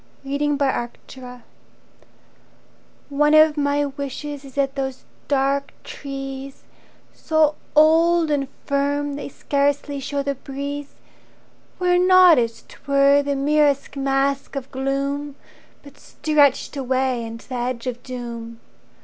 [0.23, 1.31] Reluctance Into My
[3.11, 6.63] Own ONE of my wishes is that those dark trees,
[7.13, 10.95] So old and firm they scarcely show the breeze,
[11.77, 15.35] Were not, as 'twere, the merest mask of gloom,
[15.83, 18.59] But stretched away unto the edge of doom.